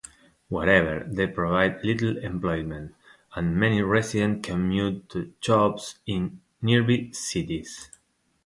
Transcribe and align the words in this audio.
However, 0.49 1.05
they 1.07 1.27
provide 1.27 1.83
little 1.83 2.17
employment, 2.17 2.95
and 3.35 3.55
many 3.55 3.83
residents 3.83 4.47
commute 4.49 5.07
to 5.09 5.31
jobs 5.41 5.99
in 6.07 6.41
nearby 6.59 7.09
cities. 7.13 7.91